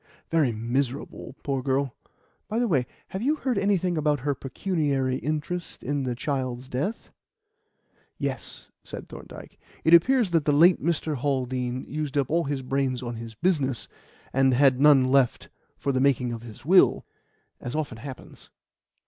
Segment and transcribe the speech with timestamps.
[0.31, 1.95] "Very miserable, poor girl.
[2.47, 7.11] By the way, have you heard anything about her pecuniary interest in the child's death?"
[8.17, 9.59] "Yes," said Thorndyke.
[9.83, 11.17] "It appears that the late Mr.
[11.17, 13.87] Haldean used up all his brains on his business,
[14.33, 17.05] and had none left for the making of his will
[17.59, 18.49] as often happens.